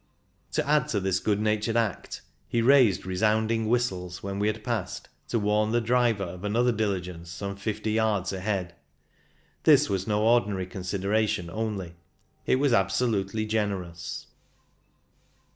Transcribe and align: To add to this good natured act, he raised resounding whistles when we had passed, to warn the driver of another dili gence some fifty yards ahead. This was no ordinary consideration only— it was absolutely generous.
To 0.53 0.67
add 0.67 0.87
to 0.87 0.99
this 0.99 1.19
good 1.19 1.39
natured 1.39 1.77
act, 1.77 2.23
he 2.47 2.63
raised 2.63 3.05
resounding 3.05 3.67
whistles 3.67 4.23
when 4.23 4.39
we 4.39 4.47
had 4.47 4.63
passed, 4.63 5.09
to 5.27 5.37
warn 5.37 5.71
the 5.73 5.79
driver 5.79 6.23
of 6.23 6.43
another 6.43 6.73
dili 6.73 7.03
gence 7.03 7.27
some 7.27 7.55
fifty 7.55 7.91
yards 7.91 8.33
ahead. 8.33 8.73
This 9.61 9.91
was 9.91 10.07
no 10.07 10.23
ordinary 10.25 10.65
consideration 10.65 11.51
only— 11.51 11.93
it 12.47 12.55
was 12.55 12.73
absolutely 12.73 13.45
generous. 13.45 14.25